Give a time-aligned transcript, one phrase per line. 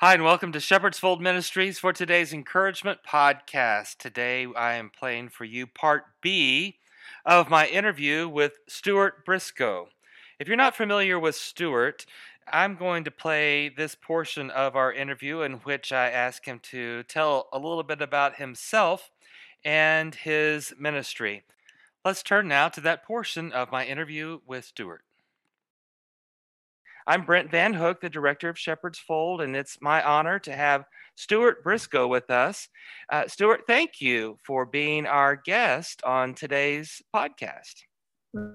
[0.00, 3.96] Hi, and welcome to Shepherd's Fold Ministries for today's encouragement podcast.
[3.96, 6.76] Today I am playing for you part B
[7.24, 9.88] of my interview with Stuart Briscoe.
[10.38, 12.04] If you're not familiar with Stuart,
[12.52, 17.02] I'm going to play this portion of our interview in which I ask him to
[17.04, 19.10] tell a little bit about himself
[19.64, 21.44] and his ministry.
[22.04, 25.05] Let's turn now to that portion of my interview with Stuart.
[27.08, 30.86] I'm Brent Van Hook, the director of Shepherd's Fold, and it's my honor to have
[31.14, 32.68] Stuart Briscoe with us.
[33.08, 37.84] Uh, Stuart, thank you for being our guest on today's podcast.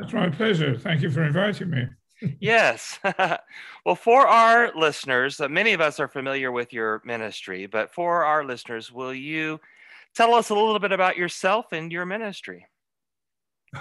[0.00, 0.78] It's my pleasure.
[0.78, 1.88] Thank you for inviting me.
[2.40, 2.98] yes.
[3.84, 8.24] well, for our listeners, uh, many of us are familiar with your ministry, but for
[8.24, 9.60] our listeners, will you
[10.14, 12.66] tell us a little bit about yourself and your ministry?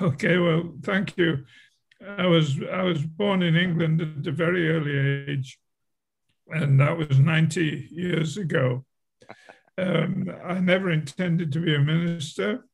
[0.01, 1.45] Okay, well, thank you.
[2.05, 5.57] I was I was born in England at a very early age,
[6.47, 8.85] and that was 90 years ago.
[9.77, 12.65] Um, I never intended to be a minister.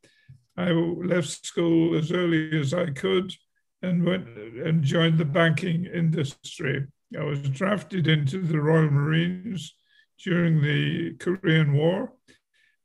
[0.56, 3.34] I left school as early as I could
[3.82, 6.86] and went and joined the banking industry.
[7.18, 9.76] I was drafted into the Royal Marines
[10.24, 12.14] during the Korean War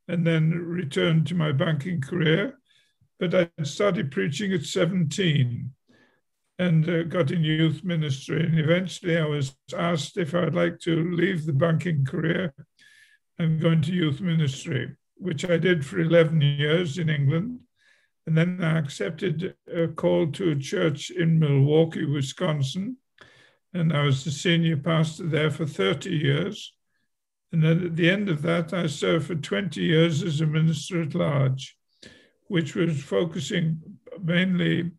[0.09, 2.59] and then returned to my banking career.
[3.21, 5.73] But I started preaching at 17
[6.59, 8.45] and uh, got in youth ministry.
[8.45, 12.53] And eventually I was asked if I'd like to leave the banking career
[13.39, 17.61] and go into youth ministry, which I did for 11 years in England.
[18.27, 22.97] And then I accepted a call to a church in Milwaukee, Wisconsin.
[23.73, 26.75] And I was the senior pastor there for 30 years.
[27.53, 31.03] And then at the end of that, I served for 20 years as a minister
[31.03, 31.77] at large,
[32.49, 33.81] which was focusing
[34.23, 34.91] mainly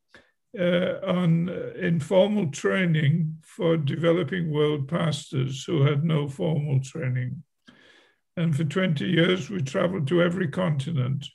[0.58, 7.44] uh, on informal training for developing world pastors who had no formal training.
[8.36, 11.28] And for 20 years, we traveled to every continent,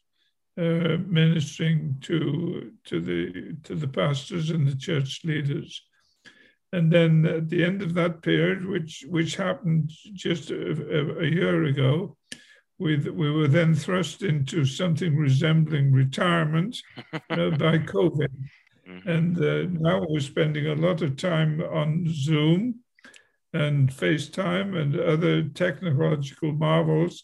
[0.59, 5.83] uh, ministering to, to, the, to the pastors and the church leaders.
[6.73, 11.27] And then at the end of that period, which, which happened just a, a, a
[11.27, 12.17] year ago,
[12.79, 16.77] we, we were then thrust into something resembling retirement
[17.13, 18.29] uh, by COVID.
[18.89, 19.09] Mm-hmm.
[19.09, 22.81] And uh, now we're spending a lot of time on Zoom
[23.53, 27.23] and FaceTime and other technological marvels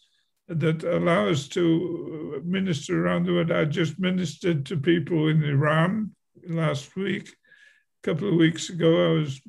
[0.48, 3.52] that allow us to uh, minister around the world.
[3.52, 6.14] I just ministered to people in Iran
[6.48, 7.28] last week.
[7.28, 9.40] A couple of weeks ago, I was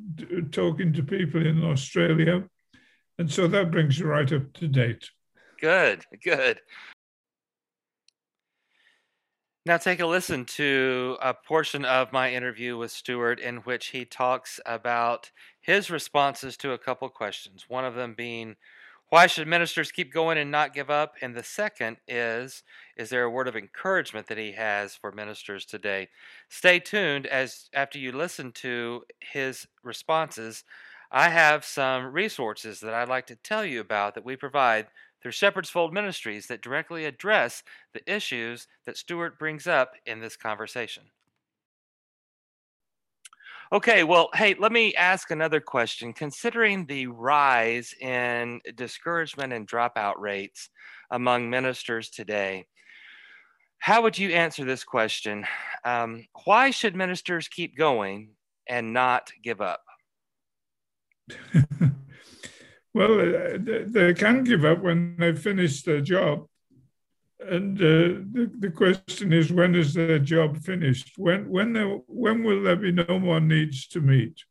[0.51, 2.43] talking to people in Australia.
[3.17, 5.09] And so that brings you right up to date.
[5.59, 6.59] Good, good.
[9.63, 14.05] Now, take a listen to a portion of my interview with Stuart in which he
[14.05, 15.29] talks about
[15.59, 17.65] his responses to a couple questions.
[17.67, 18.55] One of them being,
[19.09, 21.13] why should ministers keep going and not give up?
[21.21, 22.63] And the second is,
[22.97, 26.09] is there a word of encouragement that he has for ministers today?
[26.49, 30.63] Stay tuned as after you listen to his responses,
[31.11, 34.87] I have some resources that I'd like to tell you about that we provide
[35.21, 40.35] through Shepherd's Fold Ministries that directly address the issues that Stuart brings up in this
[40.35, 41.03] conversation.
[43.73, 46.11] Okay, well, hey, let me ask another question.
[46.11, 50.69] Considering the rise in discouragement and dropout rates
[51.09, 52.65] among ministers today,
[53.77, 55.45] how would you answer this question?
[55.85, 58.31] Um, why should ministers keep going
[58.67, 59.81] and not give up?
[62.93, 63.57] Well, uh,
[63.87, 66.45] they can give up when they finish their job.
[67.39, 71.13] And uh, the, the question is, when is their job finished?
[71.17, 74.43] When, when, there, when will there be no more needs to meet?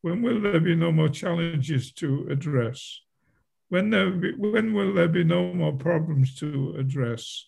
[0.00, 3.00] When will there be no more challenges to address?
[3.68, 7.46] When, there be, when will there be no more problems to address?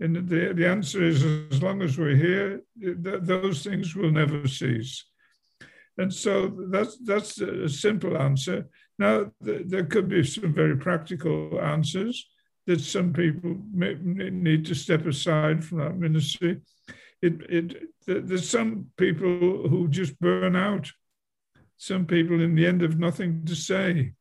[0.00, 4.46] And the, the answer is as long as we're here, th- those things will never
[4.46, 5.04] cease.
[5.98, 8.68] And so that's, that's a simple answer.
[8.98, 12.26] Now, th- there could be some very practical answers
[12.66, 16.60] that some people may, need to step aside from that ministry.
[17.22, 20.90] It, it, there's some people who just burn out.
[21.76, 24.12] Some people, in the end, have nothing to say.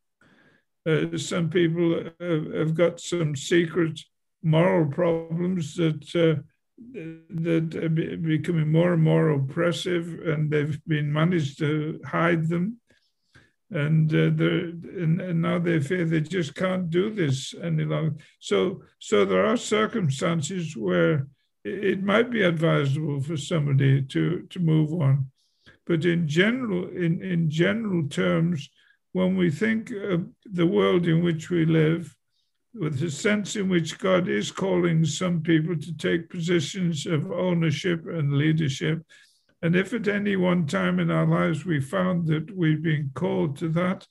[0.88, 4.00] Uh, some people have, have, got some secret
[4.44, 6.42] moral problems that uh,
[7.30, 12.80] that are becoming more and more oppressive, and they've been managed to hide them
[13.72, 14.46] and, uh,
[15.02, 18.16] and, and now they fear they just can't do this any longer.
[18.40, 21.28] So, so there are circumstances where
[21.64, 25.32] it might be advisable for somebody to, to move on.
[25.88, 28.70] But in general, in, in general terms,
[29.14, 32.16] when we think of the world in which we live,
[32.76, 38.06] with the sense in which God is calling some people to take positions of ownership
[38.06, 39.02] and leadership.
[39.66, 43.58] And if at any one time in our lives we found that we've been called
[43.58, 44.06] to that,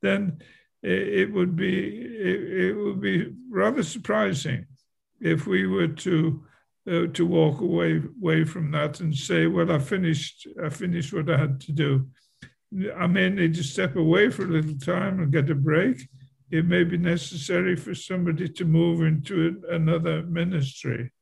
[0.00, 0.38] then
[0.82, 1.74] it would be
[2.30, 4.64] it, it would be rather surprising
[5.20, 6.42] if we were to
[6.90, 11.28] uh, to walk away away from that and say, well, I finished I finished what
[11.28, 12.08] I had to do.
[12.96, 15.98] I may need to step away for a little time and get a break.
[16.50, 21.12] It may be necessary for somebody to move into another ministry.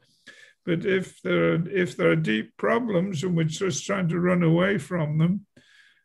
[0.64, 4.42] But if there are, if there are deep problems and we're just trying to run
[4.42, 5.46] away from them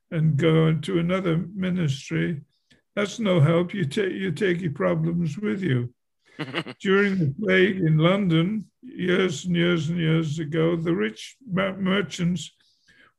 [0.09, 2.42] and go into another ministry,
[2.95, 3.74] that's no help.
[3.74, 5.94] You take you take your problems with you.
[6.81, 12.51] During the plague in London, years and years and years ago, the rich merchants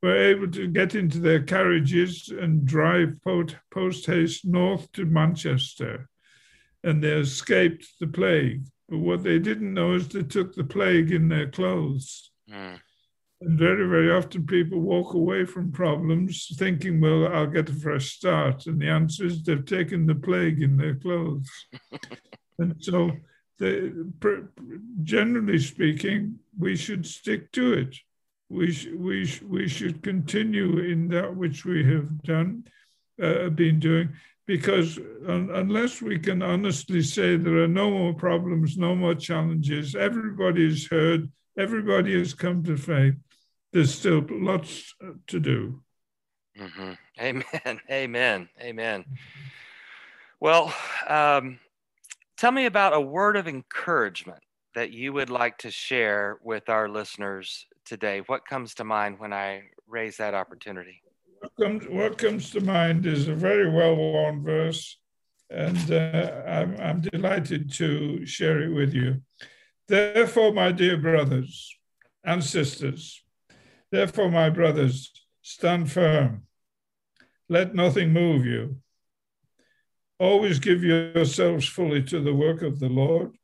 [0.03, 6.09] were able to get into their carriages and drive post haste north to Manchester,
[6.85, 8.65] and they escaped the plague.
[8.89, 12.31] But what they didn't know is they took the plague in their clothes.
[12.51, 12.81] Mm.
[13.41, 18.13] And very, very often people walk away from problems thinking, well, I'll get a fresh
[18.13, 18.67] start.
[18.67, 21.49] And the answer is they've taken the plague in their clothes.
[22.59, 23.13] and so,
[23.59, 23.91] they,
[25.03, 27.97] generally speaking, we should stick to it
[28.49, 32.65] we, sh- we, sh- we should continue in that which we have done,
[33.23, 34.11] uh, been doing,
[34.49, 34.99] because
[35.29, 40.67] un- unless we can honestly say there are no more problems, no more challenges, everybody
[40.67, 43.15] is heard, everybody has come to faith,
[43.75, 44.95] there's still lots
[45.27, 45.83] to do.
[46.59, 46.93] Mm-hmm.
[47.21, 47.81] Amen.
[47.91, 48.49] Amen.
[48.59, 49.05] Amen.
[50.41, 50.75] Well,
[51.07, 51.61] um,
[52.39, 54.43] tell me about a word of encouragement
[54.75, 58.23] that you would like to share with our listeners today?
[58.27, 61.03] What comes to mind when I raise that opportunity?
[61.59, 64.97] What comes, what comes to mind is a very well worn verse,
[65.51, 69.23] and uh, I'm, I'm delighted to share it with you.
[69.89, 71.77] Therefore, my dear brothers
[72.23, 73.25] and sisters,
[73.91, 75.11] therefore, my brothers,
[75.43, 76.45] stand firm.
[77.49, 78.77] Let nothing move you.
[80.21, 83.37] Always give yourselves fully to the work of the Lord,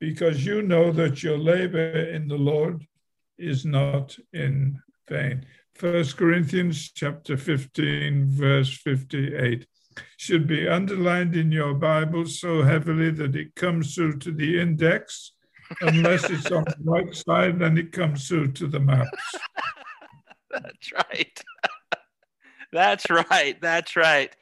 [0.00, 2.84] because you know that your labor in the Lord
[3.38, 5.46] is not in vain.
[5.78, 9.64] First Corinthians chapter 15, verse 58
[10.16, 15.34] should be underlined in your Bible so heavily that it comes through to the index.
[15.80, 19.34] Unless it's on the right side, then it comes through to the maps.
[20.50, 21.44] That's right.
[22.72, 23.60] That's right.
[23.60, 24.34] That's right.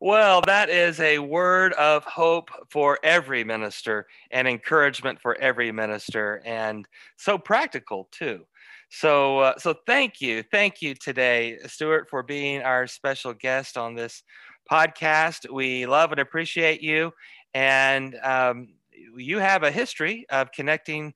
[0.00, 6.40] Well, that is a word of hope for every minister and encouragement for every minister,
[6.44, 6.86] and
[7.16, 8.46] so practical too.
[8.96, 13.96] So, uh, so thank you, thank you today, Stuart, for being our special guest on
[13.96, 14.22] this
[14.70, 15.50] podcast.
[15.52, 17.10] We love and appreciate you,
[17.54, 18.68] and um,
[19.16, 21.12] you have a history of connecting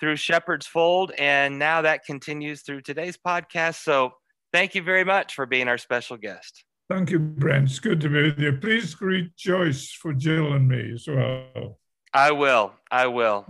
[0.00, 3.84] through Shepherd's Fold, and now that continues through today's podcast.
[3.84, 4.14] So,
[4.52, 6.64] thank you very much for being our special guest.
[6.90, 7.70] Thank you, Brent.
[7.70, 8.52] It's good to be with you.
[8.54, 11.78] Please greet Joyce for Jill and me as well.
[12.12, 12.72] I will.
[12.90, 13.46] I will.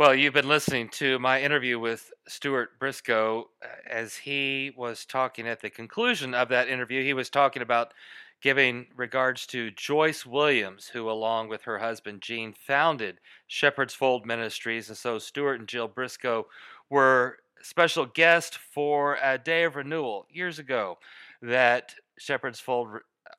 [0.00, 5.46] Well, you've been listening to my interview with Stuart Briscoe uh, as he was talking
[5.46, 7.04] at the conclusion of that interview.
[7.04, 7.94] He was talking about
[8.42, 14.88] giving regards to Joyce Williams, who, along with her husband Gene, founded Shepherd's Fold Ministries.
[14.88, 16.46] And so Stuart and Jill Briscoe
[16.90, 20.98] were special guests for a day of renewal years ago
[21.40, 22.88] that Shepherd's Fold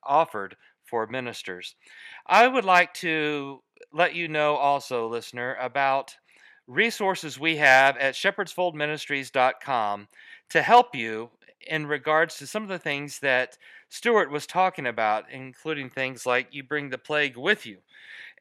[0.02, 1.74] offered for ministers.
[2.26, 6.16] I would like to let you know also, listener, about
[6.66, 10.08] resources we have at shepherdsfoldministries.com
[10.50, 11.30] to help you
[11.66, 13.58] in regards to some of the things that
[13.88, 17.78] Stuart was talking about, including things like you bring the plague with you.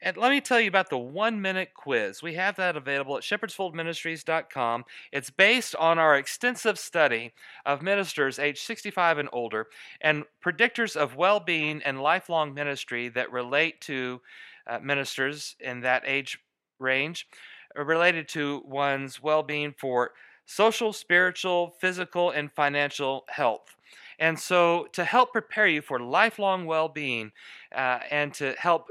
[0.02, 2.22] And let me tell you about the one minute quiz.
[2.22, 4.86] We have that available at shepherdsfoldministries.com.
[5.12, 7.34] It's based on our extensive study
[7.66, 9.68] of ministers aged 65 and older
[10.02, 14.22] and predictors of well being and lifelong ministry that relate to
[14.68, 16.40] uh, ministers in that age
[16.80, 17.28] range,
[17.76, 20.12] related to one's well being for
[20.46, 23.76] social, spiritual, physical, and financial health.
[24.20, 27.32] And so, to help prepare you for lifelong well being
[27.76, 28.88] uh, and to help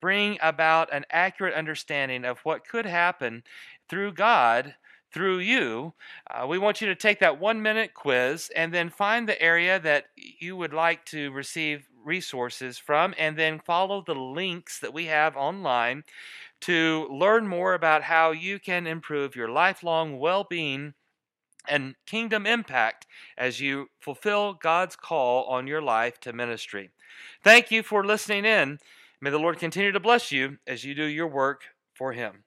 [0.00, 3.42] bring about an accurate understanding of what could happen
[3.88, 4.74] through God
[5.14, 5.94] through you.
[6.28, 9.78] Uh, we want you to take that one minute quiz and then find the area
[9.78, 15.06] that you would like to receive resources from, and then follow the links that we
[15.06, 16.04] have online
[16.62, 20.94] to learn more about how you can improve your lifelong well being
[21.68, 23.06] and kingdom impact
[23.38, 26.90] as you fulfill God's call on your life to ministry.
[27.42, 28.78] Thank you for listening in.
[29.20, 31.62] May the Lord continue to bless you as you do your work
[31.94, 32.43] for Him.